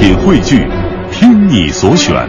[0.00, 0.66] 品汇聚，
[1.12, 2.26] 听你所选，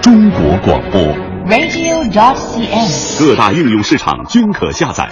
[0.00, 1.02] 中国广播。
[1.48, 3.18] radio.dot.cn，。
[3.18, 5.10] 各大应用市场均可下载。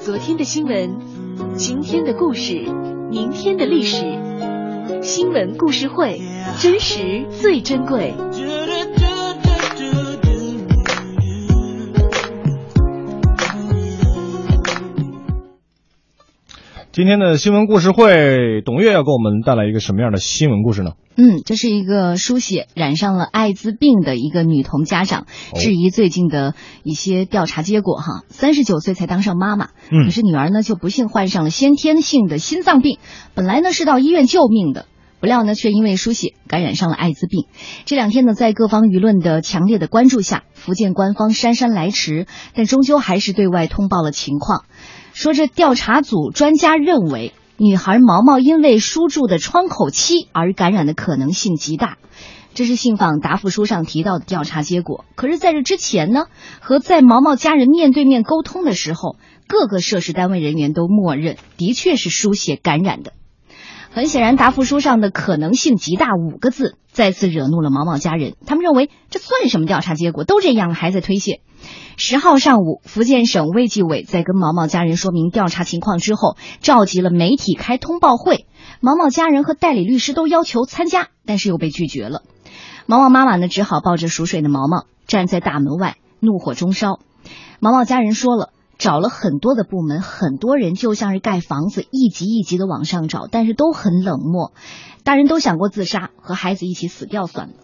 [0.00, 0.98] 昨天的新闻，
[1.54, 2.54] 今天的故事，
[3.08, 4.18] 明天的历史，
[5.00, 6.20] 新闻故事会，
[6.58, 8.14] 真实最珍贵。
[16.96, 20.92] 今天的新闻故事会，董月要给我们带来一个什么样的新闻故事呢？
[21.18, 26.54] 嗯，这是一个书写染上了艾滋病的一个女童家长哦质疑最近的
[26.84, 28.24] 一些调查结果哈。
[28.28, 32.96] 三十九岁才当上妈妈，嗯可是女儿呢就不幸患上了先天性的心脏病，
[33.34, 34.86] 本来呢是到医院救命的。
[35.20, 37.44] 不料呢，却因为输血感染上了艾滋病。
[37.84, 44.64] 这两天呢，在各方舆论的强烈的关注下，福建官方姗姗来迟，但终究还是对外通报了情况，
[45.16, 51.96] 说这调查组专家认为，女孩毛毛因为输注的窗口期而感染的可能性极大。
[52.52, 55.06] 这是信访答复书上提到的调查结果。
[55.14, 56.26] 可是，在这之前呢，
[56.60, 59.16] 和在毛毛家人面对面沟通的时候，
[59.48, 63.14] 各个涉事单位人员都默认的确是输血感染的。
[63.96, 68.36] 很显然，答复书上的可能性极大五个字再次惹怒了毛毛家人。
[68.44, 70.24] 他们认为这算什么调查结果？
[70.24, 71.40] 都这样了还在推卸。
[71.96, 78.44] 十号上午，福建省卫计委在跟毛毛家人说明调查情况之后，召集了媒体开通报会。
[78.82, 82.20] 毛毛家人和代理律师都要求参加，但是又被拒绝了。
[82.84, 87.00] 毛毛妈妈呢，只好抱着熟睡的毛毛站在大门外，怒火中烧。
[87.60, 88.50] 毛毛家人说了。
[88.78, 94.52] 找了很多的部门，很多人就像是盖房子，一级一级的往上找，但是都很冷漠。
[95.02, 97.54] 大人都想过自杀，和孩子一起死掉算了。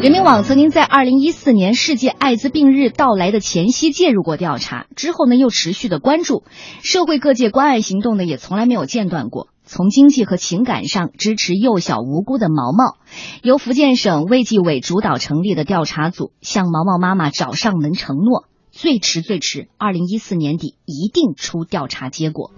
[0.00, 6.44] 人民网曾经在二零一四年世界艾滋病日到来的前夕介入过调查，之后呢又持续的关注，
[6.82, 9.48] 社会各界关爱行动呢也从来没有间断过。
[9.64, 12.96] 从经济和情感上支持幼小无辜的毛毛，
[13.42, 18.44] 由福建省卫计委主导成立的调查组向毛毛妈妈找上门承诺。
[18.80, 22.52] 最迟最迟，二零一四年底一定出调查结果。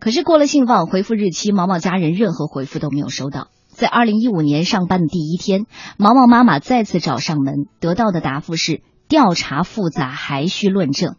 [0.00, 3.46] 可是过了信访回复日期，毛毛家人任何回复都没有收到。
[3.68, 5.66] 在二零一五年上班的第一天，
[5.96, 11.14] 毛毛妈妈再次找上门，得到的答复是调查复杂，还需论证。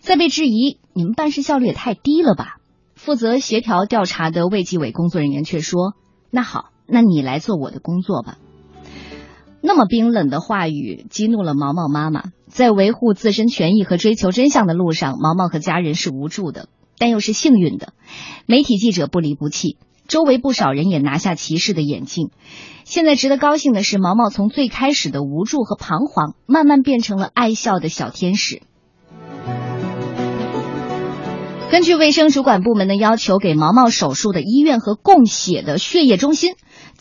[0.00, 2.56] 在被质疑，你们办事效率也太低了吧？
[2.96, 5.94] 负责协调调查的卫计委工作人员却说
[6.30, 8.38] ：“那好，那你来做我的工作吧。”
[9.62, 12.24] 那么冰冷的话语激怒了毛毛妈妈。
[12.48, 16.68] 在维护自身权益和追求真相的路上，毛毛和家人是无助的，
[16.98, 17.94] 但又是幸运的。
[18.44, 22.28] 媒体记者不离不弃，周围不少人也拿下歧视的眼镜。
[22.84, 28.60] 现在值得高兴的是，毛毛从最开始的无助和彷徨，慢慢变成了爱笑的小天使。
[31.70, 36.52] 根据卫生主管部门的要求，给毛毛手术的医院和供血的血液中心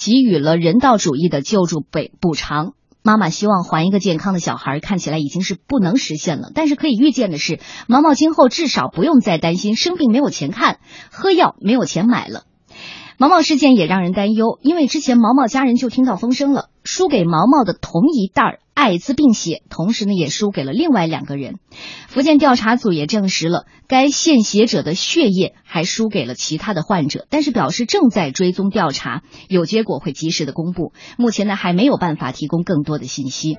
[0.04, 2.74] 给予了人道主义的救助补补偿。
[3.04, 6.52] 妈妈希望还一个健康的小孩，看起来已经是不能实现了。
[6.56, 10.80] 但是可以预见的是，毛毛今后至少不用再担心生病没有钱看，
[11.12, 12.46] 喝药没有钱买了。
[13.20, 21.56] 毛毛事件也让人担忧，因为之前毛毛家人就听到风声了，输给毛毛的同一袋儿艾滋病血，同时呢也输给了另外两个人。
[22.08, 30.94] 福建调查组也证实了，该献血者的血液还输给了其他的患者，但是表示正在追踪调查，有结果会及时的公布。
[31.18, 33.58] 目前呢还没有办法提供更多的信息。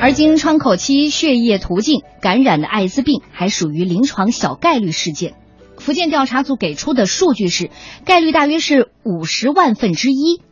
[0.00, 5.34] 而经窗口期血液途径感染的艾滋病还属于临床小概率事件。
[5.76, 7.70] 福建调查组给出的数据是，
[8.04, 10.42] 概率大约是五十万分之一，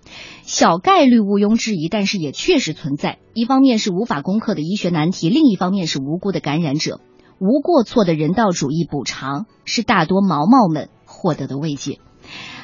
[0.49, 3.19] 小概率毋庸置疑，但是也确实存在。
[3.35, 7.03] 一方面是无法攻克的医学难题，另一方面是无辜的感染者。
[7.39, 11.99] 无过错的人道主义补偿是大多毛毛们获得的慰藉。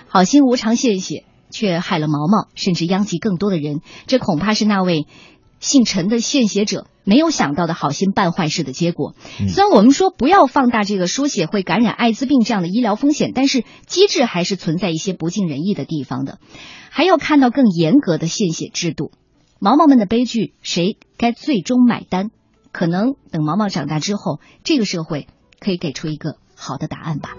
[0.09, 3.83] 好心无偿献血，却害了毛毛，甚至殃及更多的人。
[4.07, 5.07] 这恐怕是那位
[5.61, 9.15] 姓陈的献血者没有想到的好心办坏事的结果。
[9.49, 16.39] 虽然我们说不要放大这个输血会感染艾滋病这样的医疗风险，但是机制还是存在一些不尽人意的地方的，
[16.91, 19.13] 还要看到更严格的献血制度。
[19.61, 22.31] 毛毛们的悲剧，谁该最终买单？
[22.73, 25.29] 可能等毛毛长大之后，这个社会
[25.61, 27.37] 可以给出一个好的答案吧。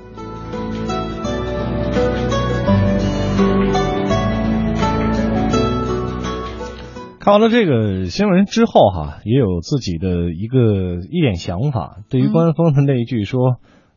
[7.26, 12.04] 看完了这个新闻之后，哈，也有自己的一个一点想法。
[12.08, 13.56] 对于官方的那一句说：“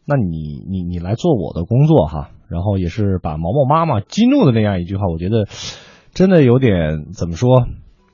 [0.09, 5.47] 那你你你来做我的工作，哈。”然后也是把毛毛妈妈激怒的那样一句话，我觉得
[6.15, 7.67] 真的有点怎么说？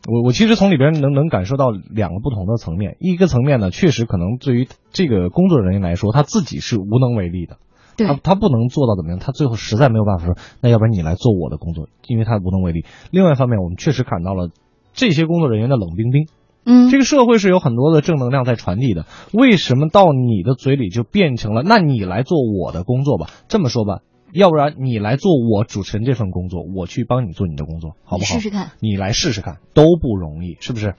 [0.09, 2.97] 我我其实从里边能能感受到两个不同的层面。
[2.99, 7.59] 一个层面呢，确实可能对于这个工作人员来说，他自己是无能为力的。
[7.97, 9.21] 他他不能做到怎么样？
[9.21, 12.85] 他最后实在没有办法说，那要不然你来做我的工作，因为他无能为力。
[13.13, 14.49] 另外一方面，我们确实看到了
[14.95, 16.29] 这些工作人员的冷冰冰。
[16.65, 19.05] 嗯，这个社会是有很多的正能量在传递的，
[19.35, 23.29] 为什么到你的嘴里就变成了那你来做我的工作吧？
[23.49, 24.01] 这么说吧，
[24.33, 28.35] 要不然你来做我主持人这份工作，我去帮你做你的工作，好不好？
[28.35, 30.95] 你试试看，你来试试看，都不容易，是不是？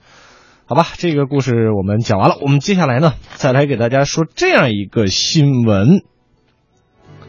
[0.66, 6.04] 好吧，这个故事我们讲完了，我们接下来呢，再来给大家说这样一个新闻，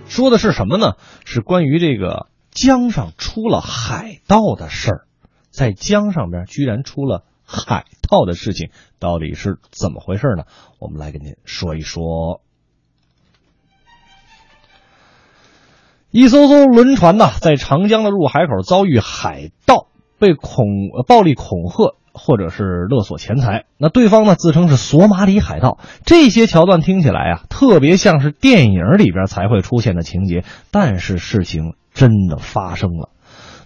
[0.05, 0.93] 说的是什么呢？
[1.25, 5.06] 是关于这个江上出了海盗的事儿，
[5.57, 8.69] 在江上边居然出了海盗的事情，
[8.99, 10.43] 到底是怎么回事呢？
[10.77, 12.41] 我们来跟您说一说。
[16.11, 19.87] 一艘艘轮船呢，在长江的入海口遭遇海盗，
[20.19, 20.67] 被恐
[21.07, 23.65] 暴力恐吓或者是勒索钱财。
[23.79, 25.79] 那对方呢自称是索马里海盗。
[26.05, 33.09] 这些桥段听起来啊，特别像是电影里边才会出现的情节，但是事情真的发生了。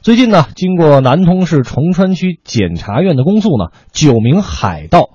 [0.02, 5.12] 最近呢，经过南通市崇川区检察院的公诉呢，九名海盗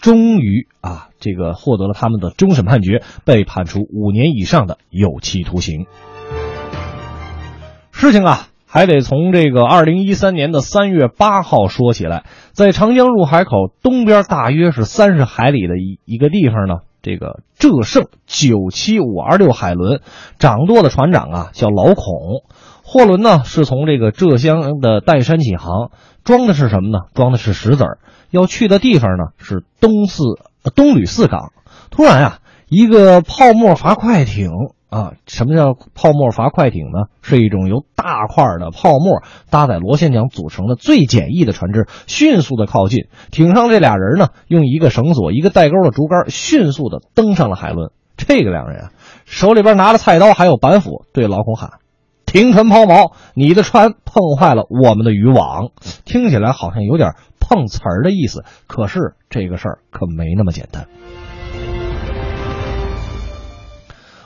[0.00, 5.86] 终于啊，这个获得了他们的终审判决，被判处五年以上的有期徒刑。
[7.92, 12.24] 事情啊，还得从这个二零一三年的三月八号说起来。
[12.50, 20.00] 在长江入海口东边大约是三十海里的一一个地方呢，这个浙盛九七五二六海轮
[20.40, 22.42] 掌舵的船长啊叫老孔，
[22.90, 25.90] 货轮呢是从这个浙江的岱山起航，
[26.24, 27.00] 装的是什么呢？
[27.12, 27.98] 装的是石子儿，
[28.30, 30.24] 要去的地方呢是东四
[30.74, 31.52] 东吕四港。
[31.90, 34.50] 突然啊，一个泡沫筏快艇。
[34.88, 37.10] 啊，什么叫泡沫筏快艇呢？
[37.20, 43.04] 是一种由大块的泡沫搭载螺旋桨组成的最简易的船只，迅速的靠近。
[43.30, 47.90] 艇上这俩人呢，用一个绳索、一个带钩的竹竿，迅速的登上了海轮。
[48.16, 48.90] 这个两人啊，
[49.26, 51.72] 手里边拿着菜刀，还有板斧，对老孔喊
[52.28, 53.12] ：“停船抛锚！
[53.34, 55.70] 你的船碰坏了我们的渔网。”
[56.04, 60.86] 听起来好像有点碰瓷儿的意思，可是这个事儿可没那么简单。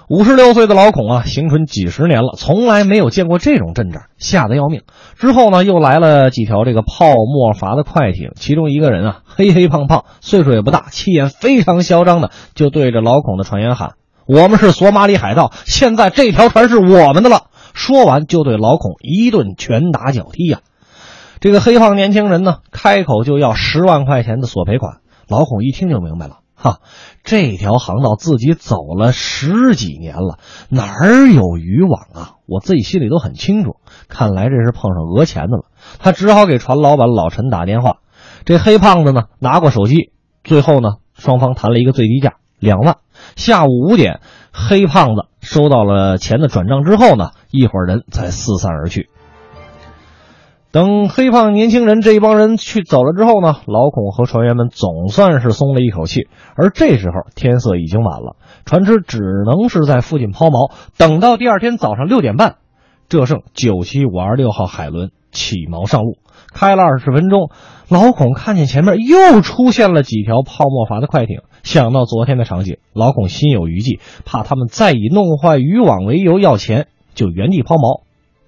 [0.08, 4.82] 五十六岁的老孔啊，行船几十年了，从来没有见过这种阵仗，吓得要命。
[5.16, 13.93] 之后呢，又来了几条这个泡沫筏的快艇，其中一个人啊，黑黑胖胖，岁数也不大，气焰非常嚣张的，就对着老孔的船员喊
[14.26, 20.60] ：“我们是索马里海盗，现在这条船是我们的了。”说完就对老孔一顿拳打脚踢呀。
[21.40, 24.98] 这个黑胖年轻人呢，开口就要十万块钱的索赔款。
[25.28, 26.38] 老孔一听就明白了。
[26.54, 26.78] 哈，
[27.24, 30.38] 这条航道自己走了十几年了，
[30.69, 32.34] 哪儿有渔网啊？
[32.46, 33.76] 我自己心里都很清楚。
[34.06, 35.64] 看来这是碰上讹钱的了。
[35.98, 37.96] 他只好给船老板老陈打电话。
[38.44, 40.12] 这黑胖子呢，拿过手机，
[40.44, 42.98] 最后呢，双方谈了一个最低价两万。
[43.36, 44.20] 下午五点，
[44.52, 49.08] 黑胖子收到了钱的转账之后呢，一伙人才四散而去。
[50.70, 56.28] 等黑胖年轻人这一帮人去走了之后呢，老孔和船员们总算是松了一口气。
[56.56, 62.56] 而这时候天色已经晚了，船只只能是在附近抛锚，等到第二天早上六点半，
[63.10, 66.16] 浙盛九七五二六号海轮起锚上路。
[66.52, 67.50] 开了二十分钟，
[67.88, 78.02] 老孔看见前面又出现了几条泡沫筏的快艇，想到昨天的场景，老孔心有余悸，怕他们再以弄坏渔网为由要钱，就原地抛锚。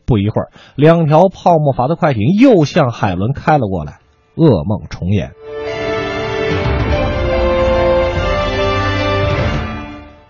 [0.06, 4.00] 不一会儿，两条泡沫筏的快艇又向海伦开了过来，
[4.36, 5.32] 噩梦重演。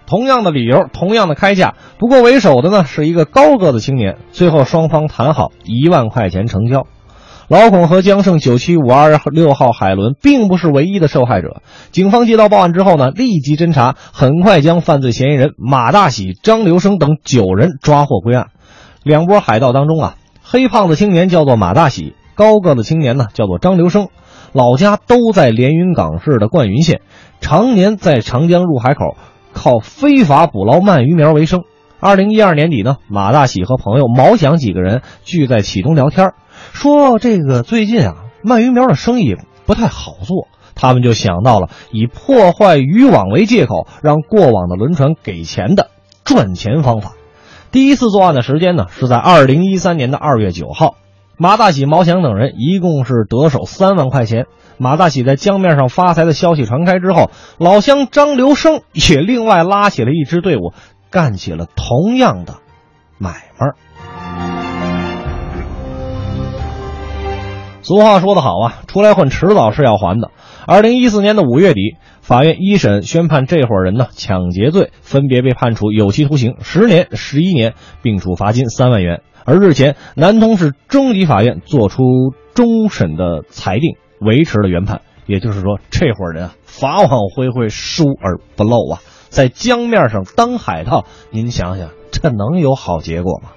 [0.07, 4.17] 同样的理由，同样的开价，不过为首的呢是一个高个子青年。
[4.31, 6.87] 最后双方谈好一万块钱成交。
[7.49, 11.61] 老孔和江盛九七五二六号海轮并不是唯一的受害者。
[11.91, 18.47] 警方接到报案之后呢，立即侦查，很快将犯罪嫌疑人马大喜、张留生等九人抓获归案。
[19.03, 24.09] 两波海盗当中啊，黑胖子青年叫做马大喜，高个子青年呢叫做张留生，
[24.53, 27.03] 老家都在连云港市的灌云县，
[27.43, 29.19] 常年在长江入海口
[29.53, 31.61] 靠非法捕捞鳗鱼苗为生。
[32.01, 36.33] 二零一二年底呢，马大喜和朋友毛响几个人聚在启东聊天，
[36.75, 45.89] 说这个最近啊，鳗鱼苗的生意不太好做，他们就想到了以破坏渔网为借口，让过往的轮船给钱的
[46.25, 47.13] 赚钱方法。
[47.71, 50.97] 第一次作案的时间呢，是在二零一三年的二月九号。
[51.37, 54.47] 马大喜、毛祥等人一共是得手三万块钱。
[54.77, 60.73] 马大喜在江面上发财的消息传开之后，老乡张留生也另外拉起了一支队伍，
[61.11, 62.57] 干起了同样的
[63.19, 63.69] 买卖。
[67.85, 70.31] 俗话说得好啊，出来混迟早是要还的。
[70.67, 79.21] 二零一四年的五月底，法院一审宣判这伙人呢抢劫罪，分别被判处有期徒刑十年、十一年，并处罚金三万元。
[79.45, 82.05] 而日前，南通市中级法院作出
[82.55, 85.03] 终审的裁定，维持了原判。
[85.27, 93.51] 也就是说，这伙人啊，法网恢恢，疏而不漏啊，在江面上当海盗，您想想，这能有好结果吗？